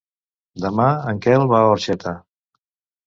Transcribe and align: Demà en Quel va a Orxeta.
Demà 0.63 0.87
en 1.13 1.21
Quel 1.27 1.45
va 1.53 1.61
a 1.67 1.71
Orxeta. 1.77 2.15